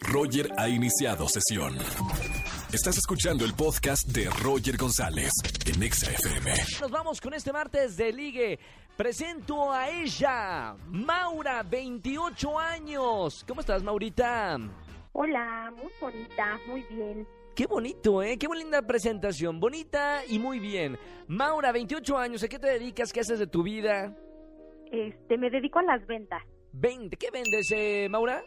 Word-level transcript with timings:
Roger 0.00 0.48
ha 0.56 0.68
iniciado 0.68 1.28
sesión. 1.28 1.76
Estás 2.72 2.98
escuchando 2.98 3.44
el 3.44 3.54
podcast 3.54 4.08
de 4.08 4.28
Roger 4.42 4.76
González 4.76 5.30
en 5.66 5.82
Exa 5.82 6.10
FM. 6.10 6.50
Nos 6.80 6.90
vamos 6.90 7.20
con 7.20 7.34
este 7.34 7.52
martes 7.52 7.96
de 7.96 8.12
ligue. 8.12 8.58
Presento 8.96 9.72
a 9.72 9.90
ella, 9.90 10.74
Maura, 10.88 11.62
28 11.62 12.58
años. 12.58 13.44
¿Cómo 13.46 13.60
estás, 13.60 13.82
Maurita? 13.82 14.58
Hola, 15.12 15.72
muy 15.76 15.92
bonita, 16.00 16.58
muy 16.66 16.82
bien. 16.90 17.26
Qué 17.54 17.66
bonito, 17.66 18.22
¿eh? 18.22 18.38
Qué 18.38 18.48
linda 18.48 18.82
presentación. 18.82 19.60
Bonita 19.60 20.22
y 20.26 20.38
muy 20.38 20.58
bien. 20.58 20.98
Maura, 21.28 21.72
28 21.72 22.16
años. 22.16 22.42
¿A 22.42 22.48
qué 22.48 22.58
te 22.58 22.66
dedicas? 22.66 23.12
¿Qué 23.12 23.20
haces 23.20 23.38
de 23.38 23.46
tu 23.46 23.62
vida? 23.62 24.16
Este, 24.90 25.36
me 25.38 25.50
dedico 25.50 25.78
a 25.78 25.82
las 25.82 26.06
ventas, 26.06 26.42
20. 26.72 27.16
¿Qué 27.16 27.30
vendes, 27.30 27.70
eh, 27.74 28.08
Maura? 28.10 28.42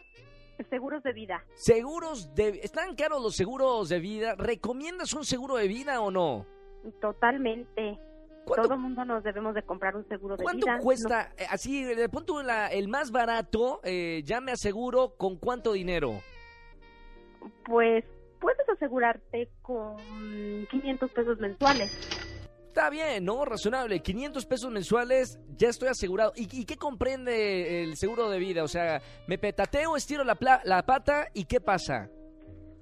Seguros 0.69 1.03
de 1.03 1.13
vida. 1.13 1.43
Seguros 1.55 2.33
de... 2.35 2.59
¿Están 2.63 2.95
caros 2.95 3.21
los 3.21 3.35
seguros 3.35 3.89
de 3.89 3.99
vida? 3.99 4.35
¿Recomiendas 4.35 5.13
un 5.13 5.25
seguro 5.25 5.55
de 5.55 5.67
vida 5.67 5.99
o 6.01 6.11
no? 6.11 6.45
Totalmente. 7.01 7.99
¿Cuánto, 8.45 8.63
Todo 8.63 8.73
el 8.75 8.79
mundo 8.79 9.03
nos 9.05 9.23
debemos 9.23 9.55
de 9.55 9.63
comprar 9.63 9.95
un 9.95 10.07
seguro 10.07 10.37
de 10.37 10.43
cuánto 10.43 10.65
vida. 10.67 10.79
cuesta? 10.79 11.31
eh, 11.37 11.45
Así, 11.49 11.83
de 11.83 12.07
punto 12.09 12.43
la- 12.43 12.67
el 12.67 12.87
más 12.87 13.11
barato, 13.11 13.81
eh, 13.83 14.21
ya 14.23 14.39
me 14.39 14.51
aseguro, 14.51 15.15
¿con 15.17 15.37
cuánto 15.37 15.73
dinero? 15.73 16.21
Pues 17.65 18.03
puedes 18.39 18.67
asegurarte 18.69 19.49
con 19.63 19.97
500 20.69 21.09
pesos 21.11 21.39
mensuales. 21.39 21.91
Está 22.75 22.89
bien, 22.89 23.23
¿no? 23.23 23.45
Razonable. 23.45 24.01
500 24.01 24.45
pesos 24.45 24.69
mensuales, 24.69 25.39
ya 25.55 25.69
estoy 25.69 25.87
asegurado. 25.87 26.33
¿Y, 26.35 26.43
y 26.59 26.65
qué 26.65 26.75
comprende 26.75 27.83
el 27.83 27.95
seguro 27.95 28.29
de 28.29 28.37
vida? 28.37 28.65
O 28.65 28.67
sea, 28.67 29.01
me 29.27 29.37
petateo, 29.37 29.95
estiro 29.95 30.25
la, 30.25 30.35
pla- 30.35 30.59
la 30.65 30.85
pata 30.85 31.27
y 31.33 31.45
¿qué 31.45 31.61
pasa? 31.61 32.09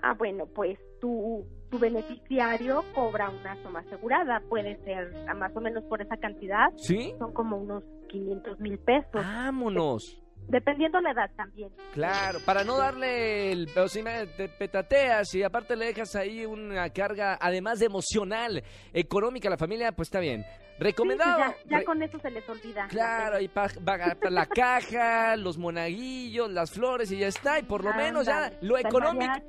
Ah, 0.02 0.16
bueno, 0.18 0.48
pues 0.48 0.80
tu, 1.00 1.46
tu 1.70 1.78
beneficiario 1.78 2.84
cobra 2.96 3.30
una 3.30 3.56
suma 3.62 3.82
asegurada. 3.82 4.42
Puede 4.50 4.84
ser 4.84 5.14
ah, 5.30 5.36
más 5.36 5.56
o 5.56 5.62
menos 5.62 5.84
por 5.84 6.02
esa 6.02 6.18
cantidad. 6.18 6.70
¿Sí? 6.78 7.14
Son 7.20 7.32
como 7.32 7.58
unos 7.58 7.84
500 8.10 8.60
mil 8.62 8.80
pesos. 8.80 9.12
Vámonos. 9.14 10.23
Dependiendo 10.48 11.00
la 11.02 11.12
edad 11.12 11.32
también. 11.36 11.70
Claro, 11.94 12.40
para 12.46 12.64
no 12.64 12.78
darle 12.78 13.52
el... 13.52 13.70
O 13.78 13.88
si 13.88 14.04
me 14.04 14.28
te 14.28 14.50
petateas 14.50 15.34
y 15.36 15.42
aparte 15.44 15.76
le 15.76 15.86
dejas 15.86 16.16
ahí 16.16 16.46
una 16.46 16.90
carga, 16.90 17.38
además 17.42 17.80
de 17.80 17.86
emocional, 17.88 18.64
económica 18.94 19.48
a 19.48 19.52
la 19.52 19.58
familia, 19.58 19.92
pues 19.94 20.08
está 20.08 20.20
bien. 20.20 20.44
Sí, 20.44 20.48
pues 20.78 20.80
Recomendado. 20.80 21.40
ya, 21.40 21.56
ya 21.70 21.78
Re- 21.80 21.86
con 21.86 22.02
eso 22.04 22.20
se 22.20 22.30
les 22.32 22.48
olvida. 22.50 22.88
Claro, 22.90 23.40
y 23.40 23.48
pa- 23.48 23.68
va- 23.88 24.16
pa- 24.20 24.30
la 24.30 24.46
caja, 24.46 25.36
los 25.38 25.58
monaguillos, 25.58 26.52
las 26.52 26.72
flores 26.72 27.12
y 27.12 27.18
ya 27.20 27.28
está. 27.28 27.60
Y 27.60 27.64
por 27.64 27.84
lo 27.84 27.94
menos 27.94 28.26
ya 28.26 28.52
lo 28.62 28.78
económico. 28.78 29.34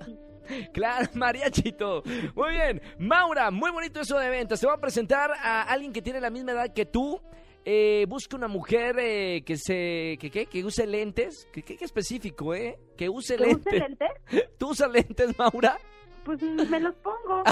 Claro, 0.75 1.09
mariachito. 1.15 2.03
Muy 2.35 2.51
bien. 2.51 2.83
Maura, 2.99 3.51
muy 3.51 3.71
bonito 3.71 4.01
eso 4.01 4.19
de 4.19 4.29
ventas. 4.29 4.61
Te 4.61 4.67
voy 4.67 4.75
a 4.77 4.79
presentar 4.79 5.31
a 5.43 5.63
alguien 5.63 5.91
que 5.91 6.03
tiene 6.03 6.21
la 6.21 6.29
misma 6.29 6.53
edad 6.53 6.71
que 6.75 6.85
tú. 6.85 7.19
Eh, 7.67 8.05
busca 8.09 8.37
una 8.37 8.47
mujer 8.49 8.97
eh, 8.99 9.43
que 9.45 9.57
se 9.57 10.19
que, 10.21 10.31
¿qué? 10.31 10.47
que 10.47 10.65
use 10.65 10.87
lentes. 10.87 11.49
Que, 11.53 11.63
que- 11.63 11.77
que 11.77 11.85
específico, 11.85 12.55
¿eh? 12.55 12.79
Que 12.97 13.09
use 13.09 13.37
¿Te 13.37 13.47
lentes. 13.47 13.57
gusta 13.65 13.71
el 13.77 13.81
lente? 13.83 14.51
¿Tú 14.59 14.71
usas 14.71 14.91
lentes, 14.91 15.39
Maura? 15.39 15.79
Pues 16.25 16.41
me 16.43 16.81
los 16.81 16.95
pongo. 16.97 17.43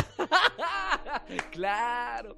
claro. 1.51 2.37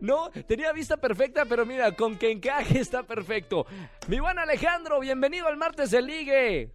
No, 0.00 0.30
tenía 0.46 0.72
vista 0.72 0.96
perfecta, 0.96 1.44
pero 1.44 1.66
mira, 1.66 1.94
con 1.94 2.16
que 2.16 2.30
encaje 2.30 2.78
está 2.80 3.02
perfecto. 3.02 3.66
Mi 4.08 4.18
buen 4.20 4.38
Alejandro, 4.38 5.00
bienvenido 5.00 5.46
al 5.46 5.56
martes 5.56 5.90
de 5.90 6.02
Ligue. 6.02 6.70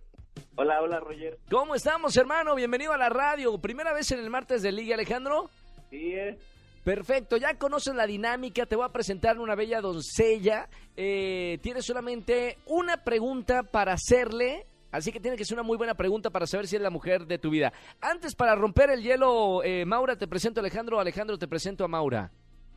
Hola, 0.56 0.82
hola 0.82 1.00
Roger. 1.00 1.40
¿Cómo 1.50 1.76
estamos, 1.76 2.16
hermano? 2.18 2.56
Bienvenido 2.56 2.94
a 2.94 2.98
la 2.98 3.10
radio. 3.10 3.60
¿Primera 3.60 3.94
vez 3.94 4.12
en 4.12 4.20
el 4.20 4.30
martes 4.30 4.62
de 4.62 4.72
Ligue, 4.72 4.94
Alejandro? 4.94 5.50
Sí, 5.90 6.14
eh. 6.14 6.38
Perfecto, 6.84 7.38
ya 7.38 7.58
conoces 7.58 7.94
la 7.94 8.08
dinámica, 8.08 8.66
te 8.66 8.76
voy 8.76 8.86
a 8.86 8.90
presentar 8.90 9.38
una 9.40 9.56
bella 9.56 9.82
doncella. 9.82 10.70
Eh, 10.96 11.60
tienes 11.62 11.86
solamente 11.86 12.58
una 12.66 13.04
pregunta 13.04 13.64
para 13.64 13.94
hacerle, 13.94 14.66
así 14.92 15.12
que 15.12 15.20
tiene 15.20 15.38
que 15.38 15.46
ser 15.46 15.58
una 15.58 15.64
muy 15.64 15.78
buena 15.78 15.96
pregunta 15.96 16.30
para 16.30 16.48
saber 16.48 16.68
si 16.68 16.78
es 16.78 16.82
la 16.82 16.90
mujer 16.90 17.26
de 17.26 17.38
tu 17.38 17.50
vida. 17.50 17.74
Antes, 18.02 18.36
para 18.36 18.56
romper 18.56 18.90
el 18.92 19.04
hielo, 19.04 19.64
eh, 19.64 19.86
Maura, 19.86 20.16
te 20.16 20.28
presento 20.28 20.60
a 20.60 20.64
Alejandro, 20.64 21.00
Alejandro, 21.00 21.38
te 21.38 21.48
presento 21.48 21.84
a 21.84 21.88
Maura. 21.88 22.32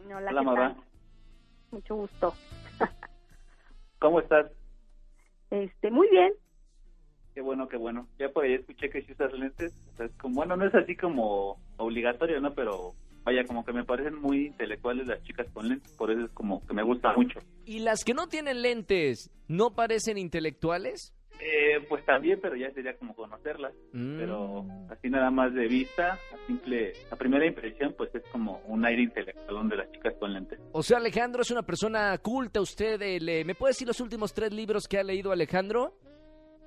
Hola, 0.05 0.17
Hola, 0.17 0.29
¿qué 0.31 0.45
Maura. 0.45 0.77
Mucho 1.71 1.95
gusto. 1.95 2.35
¿Cómo 4.01 4.21
estás? 4.21 4.51
Este, 5.51 5.91
muy 5.91 6.09
bien. 6.11 6.33
Qué 7.35 7.41
bueno, 7.41 7.69
qué 7.69 7.77
bueno. 7.77 8.09
Ya 8.19 8.29
por 8.29 8.45
ahí 8.45 8.55
escuché 8.55 8.91
que 8.91 9.03
si 9.03 9.13
usas 9.13 9.33
lentes. 9.33 9.75
O 9.93 9.97
sea, 9.97 10.07
es 10.07 10.13
como, 10.17 10.35
bueno, 10.35 10.57
no 10.57 10.67
es 10.67 10.75
así 10.75 10.97
como 10.97 11.59
obligatorio, 11.79 12.41
¿no? 12.41 12.53
Pero 12.53 12.95
vaya, 13.25 13.45
como 13.45 13.65
que 13.65 13.73
me 13.73 13.85
parecen 13.85 14.15
muy 14.21 14.47
intelectuales 14.47 15.07
las 15.07 15.23
chicas 15.23 15.47
con 15.53 15.69
lentes. 15.69 15.93
Por 15.93 16.11
eso 16.11 16.25
es 16.25 16.31
como 16.33 16.65
que 16.67 16.75
me 16.75 16.83
gusta 16.83 17.13
mucho. 17.15 17.41
¿Y 17.65 17.81
las 17.81 18.05
que 18.05 18.15
no 18.15 18.27
tienen 18.29 18.63
lentes, 18.63 19.31
no 19.49 19.75
parecen 19.75 20.19
intelectuales? 20.19 21.13
Eh, 21.41 21.85
pues 21.89 22.05
también, 22.05 22.39
pero 22.41 22.55
ya 22.55 22.71
sería 22.73 22.97
como 22.97 23.17
conocerlas. 23.17 23.73
Mm. 23.93 24.17
Pero 24.19 24.65
así 24.91 25.09
nada 25.11 25.31
más 25.31 25.53
de 25.55 25.67
vista, 25.67 26.13
a 26.13 26.47
simple, 26.47 26.93
a 27.11 27.17
primera 27.17 27.45
impresión, 27.47 27.95
pues 27.97 28.15
es 28.15 28.23
como 28.31 28.61
un 28.67 28.85
aire 28.85 29.03
intelectual 29.03 29.69
de 29.69 29.77
las 29.77 29.91
chicas 29.91 30.15
con 30.21 30.33
lentes. 30.33 30.61
O 30.73 30.83
sea, 30.85 30.99
Alejandro 30.99 31.43
es 31.43 31.51
una 31.51 31.63
persona 31.63 32.17
culta, 32.19 32.61
usted 32.61 33.01
eh, 33.03 33.19
le- 33.19 33.45
¿Me 33.45 33.55
puede 33.57 33.71
decir 33.71 33.89
los 33.89 34.01
últimos 34.01 34.33
tres 34.33 34.53
libros 34.53 34.87
que 34.87 34.99
ha 34.99 35.03
leído 35.03 35.33
Alejandro? 35.33 35.95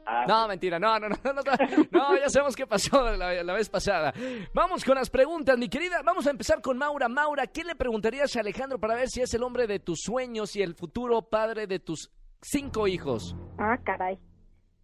Ah, 0.05 0.25
No, 0.27 0.47
mentira, 0.47 0.79
no, 0.79 0.99
no, 0.99 1.09
no, 1.09 1.15
no, 1.23 1.33
no, 1.33 1.41
no, 1.91 2.17
ya 2.17 2.29
sabemos 2.29 2.55
qué 2.55 2.67
pasó 2.67 3.15
la, 3.15 3.43
la 3.43 3.53
vez 3.53 3.69
pasada. 3.69 4.13
Vamos 4.53 4.83
con 4.85 4.95
las 4.95 5.09
preguntas, 5.09 5.57
mi 5.57 5.67
querida. 5.67 6.01
Vamos 6.03 6.27
a 6.27 6.31
empezar 6.31 6.61
con 6.61 6.77
Maura. 6.77 7.07
Maura, 7.07 7.47
¿qué 7.47 7.63
le 7.63 7.75
preguntarías 7.75 8.35
a 8.35 8.41
Alejandro 8.41 8.79
para 8.79 8.95
ver 8.95 9.09
si 9.09 9.21
es 9.21 9.33
el 9.33 9.43
hombre 9.43 9.67
de 9.67 9.79
tus 9.79 10.01
sueños 10.01 10.55
y 10.55 10.61
el 10.61 10.75
futuro 10.75 11.23
padre 11.23 11.67
de 11.67 11.79
tus 11.79 12.11
cinco 12.41 12.87
hijos? 12.87 13.35
Ah, 13.57 13.77
caray. 13.83 14.19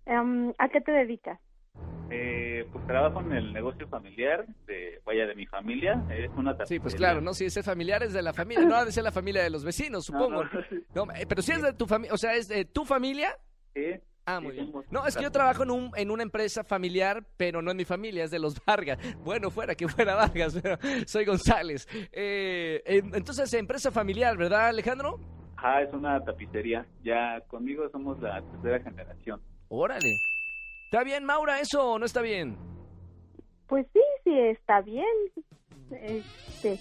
Em, 0.06 0.52
¿A 0.58 0.70
qué 0.70 0.82
te 0.82 0.92
dedicas? 0.92 1.40
eh, 2.12 2.68
pues 2.72 2.86
trabajo 2.86 3.22
en 3.22 3.32
el 3.32 3.54
negocio 3.54 3.88
familiar 3.88 4.46
de, 4.68 5.02
vaya, 5.06 5.26
de 5.26 5.34
mi 5.36 5.46
familia. 5.46 6.04
Es 6.10 6.30
una 6.36 6.56
Sí, 6.66 6.80
pues 6.80 6.96
claro, 6.96 7.22
¿no? 7.22 7.34
Si 7.34 7.46
es 7.46 7.60
familiar 7.64 8.04
es 8.04 8.12
de 8.14 8.22
la 8.22 8.34
familia, 8.34 8.66
no 8.66 8.76
ha 8.76 8.86
de 8.86 8.92
ser 8.92 9.04
la 9.04 9.12
familia 9.14 9.44
de 9.44 9.50
los 9.50 9.64
vecinos, 9.64 10.10
No, 10.12 10.20
supongo. 10.20 10.44
No, 10.94 11.04
eh, 11.14 11.26
pero 11.28 11.42
si 11.42 11.54
es 11.54 11.62
de 11.62 11.74
tu 11.74 11.88
familia, 11.88 12.14
o 12.14 12.18
sea, 12.18 12.36
es 12.36 12.48
de 12.50 12.66
tu 12.66 12.84
familia. 12.84 13.38
Sí. 13.74 13.82
Ah, 14.26 14.40
muy 14.40 14.52
bien. 14.52 14.72
No, 14.92 15.06
es 15.06 15.16
que 15.18 15.24
yo 15.24 15.32
trabajo 15.32 15.64
en, 15.64 15.72
un, 15.72 15.92
en 15.96 16.12
una 16.12 16.24
empresa 16.24 16.64
familiar, 16.64 17.24
pero 17.38 17.62
no 17.62 17.72
es 17.72 17.76
mi 17.78 17.86
familia, 17.86 18.24
es 18.24 18.32
de 18.32 18.40
los 18.40 18.56
Vargas. 18.66 18.98
Bueno, 19.24 19.50
fuera 19.50 19.74
que 19.76 19.88
fuera 19.88 20.16
Vargas, 20.16 20.58
pero 20.62 20.78
soy 21.08 21.26
González. 21.26 21.88
Eh, 22.12 22.82
en- 22.86 23.16
entonces, 23.16 23.52
empresa 23.54 23.92
familiar, 23.92 24.38
¿verdad, 24.38 24.68
Alejandro? 24.68 25.20
Ajá, 25.58 25.82
es 25.82 25.94
una 25.94 26.24
tapicería. 26.24 26.86
Ya 27.04 27.42
conmigo 27.48 27.90
somos 27.92 28.20
la 28.22 28.42
tercera 28.42 28.80
generación. 28.80 29.42
Órale. 29.70 30.10
¿Está 30.86 31.04
bien, 31.04 31.24
Maura, 31.24 31.60
eso 31.60 31.94
o 31.94 32.00
no 32.00 32.06
está 32.06 32.22
bien? 32.22 32.58
Pues 33.68 33.88
sí, 33.94 34.02
sí, 34.24 34.38
está 34.38 34.82
bien. 34.82 35.06
Este, 35.92 36.78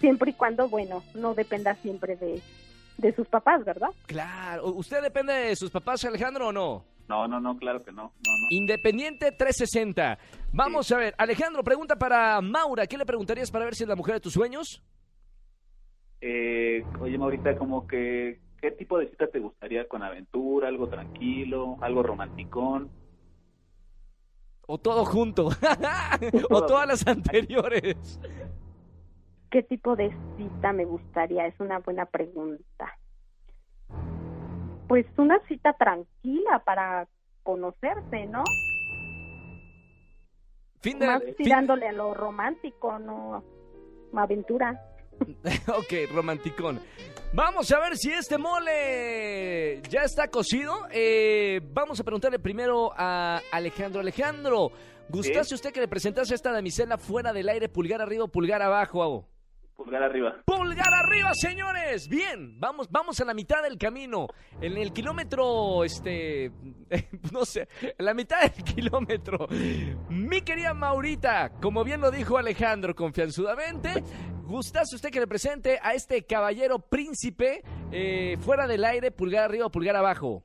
siempre 0.00 0.30
y 0.30 0.34
cuando, 0.34 0.68
bueno, 0.68 1.02
no 1.14 1.34
dependa 1.34 1.74
siempre 1.76 2.16
de, 2.16 2.40
de 2.98 3.14
sus 3.14 3.26
papás, 3.28 3.64
¿verdad? 3.64 3.88
Claro. 4.06 4.66
¿Usted 4.72 5.02
depende 5.02 5.32
de 5.32 5.56
sus 5.56 5.70
papás, 5.70 6.04
Alejandro, 6.04 6.48
o 6.48 6.52
no? 6.52 6.84
No, 7.08 7.28
no, 7.28 7.38
no, 7.40 7.56
claro 7.58 7.82
que 7.82 7.92
no. 7.92 8.04
no, 8.04 8.10
no. 8.10 8.46
Independiente 8.50 9.32
360. 9.32 10.18
Vamos 10.52 10.90
a 10.90 10.96
ver. 10.96 11.14
Alejandro, 11.18 11.62
pregunta 11.62 11.96
para 11.96 12.40
Maura. 12.40 12.86
¿Qué 12.86 12.96
le 12.96 13.04
preguntarías 13.04 13.50
para 13.50 13.64
ver 13.64 13.74
si 13.74 13.82
es 13.84 13.88
la 13.88 13.96
mujer 13.96 14.14
de 14.14 14.20
tus 14.20 14.32
sueños? 14.32 14.82
Eh, 16.20 16.82
oye, 17.00 17.18
Maurita, 17.18 17.56
como 17.58 17.86
que, 17.86 18.40
¿qué 18.60 18.70
tipo 18.70 18.98
de 18.98 19.08
cita 19.10 19.26
te 19.26 19.40
gustaría? 19.40 19.86
¿Con 19.86 20.02
aventura, 20.02 20.68
algo 20.68 20.88
tranquilo, 20.88 21.76
algo 21.82 22.02
romanticón? 22.02 22.90
¿O 24.66 24.78
todo 24.78 25.04
junto? 25.04 25.48
¿O 26.50 26.64
todas 26.64 26.88
las 26.88 27.06
anteriores? 27.06 28.18
¿Qué 29.54 29.62
tipo 29.62 29.94
de 29.94 30.10
cita 30.36 30.72
me 30.72 30.84
gustaría? 30.84 31.46
Es 31.46 31.54
una 31.60 31.78
buena 31.78 32.06
pregunta. 32.06 32.98
Pues 34.88 35.06
una 35.16 35.38
cita 35.46 35.74
tranquila 35.74 36.60
para 36.64 37.06
conocerse, 37.44 38.26
¿no? 38.26 38.42
Fin 40.80 40.98
de... 40.98 41.06
Más 41.06 41.22
fin- 41.22 41.34
tirándole 41.36 41.86
a 41.86 41.92
lo 41.92 42.14
romántico, 42.14 42.98
no 42.98 43.44
aventura. 44.16 44.76
Ok, 45.68 46.10
romanticón. 46.12 46.80
Vamos 47.32 47.70
a 47.70 47.78
ver 47.78 47.96
si 47.96 48.10
este 48.10 48.36
mole 48.38 49.82
ya 49.88 50.00
está 50.02 50.26
cocido. 50.26 50.74
Eh, 50.90 51.60
vamos 51.72 52.00
a 52.00 52.02
preguntarle 52.02 52.40
primero 52.40 52.90
a 52.96 53.40
Alejandro. 53.52 54.00
Alejandro, 54.00 54.70
¿gustase 55.08 55.54
usted 55.54 55.72
que 55.72 55.78
le 55.80 55.86
presentase 55.86 56.34
esta 56.34 56.50
damisela 56.50 56.98
fuera 56.98 57.32
del 57.32 57.48
aire, 57.48 57.68
pulgar 57.68 58.02
arriba 58.02 58.24
o 58.24 58.28
pulgar 58.28 58.60
abajo? 58.60 59.28
Pulgar 59.76 60.02
arriba. 60.04 60.36
Pulgar 60.44 60.94
arriba, 60.94 61.30
señores. 61.34 62.08
Bien, 62.08 62.58
vamos, 62.60 62.88
vamos 62.90 63.20
a 63.20 63.24
la 63.24 63.34
mitad 63.34 63.62
del 63.62 63.76
camino. 63.76 64.28
En 64.60 64.76
el 64.76 64.92
kilómetro, 64.92 65.82
este, 65.84 66.52
no 67.32 67.44
sé, 67.44 67.68
en 67.80 68.04
la 68.04 68.14
mitad 68.14 68.40
del 68.42 68.64
kilómetro. 68.74 69.48
Mi 70.08 70.42
querida 70.42 70.74
Maurita, 70.74 71.50
como 71.60 71.82
bien 71.82 72.00
lo 72.00 72.12
dijo 72.12 72.38
Alejandro 72.38 72.94
confianzudamente, 72.94 74.04
¿gustaste 74.44 74.94
usted 74.94 75.10
que 75.10 75.20
le 75.20 75.26
presente 75.26 75.78
a 75.82 75.92
este 75.94 76.24
caballero 76.24 76.78
príncipe 76.78 77.62
eh, 77.90 78.36
fuera 78.40 78.68
del 78.68 78.84
aire, 78.84 79.10
pulgar 79.10 79.44
arriba 79.44 79.66
o 79.66 79.70
pulgar 79.70 79.96
abajo? 79.96 80.44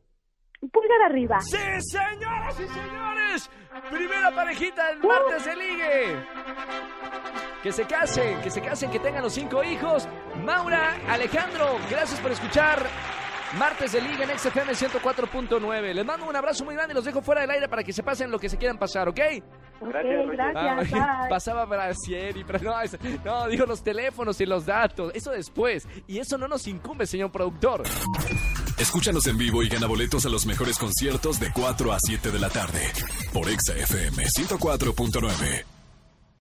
Pulgar 0.60 1.04
arriba. 1.06 1.40
¡Sí, 1.42 1.58
señoras 1.82 2.60
y 2.60 2.68
señores! 2.68 3.50
Primera 3.92 4.32
parejita 4.34 4.88
del 4.90 5.00
martes 5.00 5.46
de 5.46 5.56
ligue. 5.56 6.16
Que 7.64 7.74
se 7.74 7.84
casen, 7.86 8.40
que 8.42 8.50
se 8.50 8.62
casen, 8.62 8.90
que 8.90 9.00
tengan 9.00 9.22
los 9.22 9.34
cinco 9.34 9.64
hijos. 9.64 10.08
Maura, 10.46 10.96
Alejandro, 11.10 11.78
gracias 11.90 12.20
por 12.22 12.32
escuchar 12.32 12.86
Martes 13.58 13.92
de 13.92 14.02
Liga 14.02 14.24
en 14.24 14.38
XFM 14.40 14.72
104.9. 14.74 15.94
Les 15.94 16.06
mando 16.06 16.26
un 16.26 16.36
abrazo 16.36 16.64
muy 16.64 16.76
grande 16.76 16.94
y 16.94 16.96
los 16.96 17.04
dejo 17.04 17.22
fuera 17.22 17.42
del 17.42 17.50
aire 17.52 17.68
para 17.68 17.84
que 17.84 17.92
se 17.92 18.02
pasen 18.02 18.32
lo 18.32 18.40
que 18.40 18.48
se 18.48 18.58
quieran 18.58 18.78
pasar, 18.78 19.10
¿ok? 19.10 19.16
Gracias, 19.20 19.44
Ok, 19.82 19.92
Roger. 19.92 20.36
gracias. 20.38 20.94
Ah, 21.02 21.18
bye. 21.22 21.30
pasaba 21.30 21.66
Brasier 21.66 22.38
y 22.38 22.44
pero 22.46 22.60
no, 22.60 22.80
es- 22.82 22.98
no, 23.26 23.48
digo 23.50 23.66
los 23.66 23.84
teléfonos 23.84 24.40
y 24.40 24.46
los 24.46 24.66
datos, 24.66 25.12
eso 25.14 25.32
después. 25.32 25.86
Y 26.08 26.20
eso 26.20 26.38
no 26.38 26.48
nos 26.48 26.66
incumbe, 26.66 27.06
señor 27.06 27.30
productor. 27.32 27.84
Escúchanos 28.78 29.28
en 29.28 29.38
vivo 29.38 29.64
y 29.64 29.68
gana 29.68 29.88
boletos 29.88 30.26
a 30.26 30.30
los 30.30 30.46
mejores 30.46 30.78
conciertos 30.78 31.42
de 31.42 31.52
4 31.52 31.92
a 31.92 31.98
7 32.00 32.32
de 32.32 32.40
la 32.40 32.50
tarde 32.50 32.88
por 33.34 33.50
Exa 33.50 33.74
FM 33.76 34.24
104.9. 34.24 35.66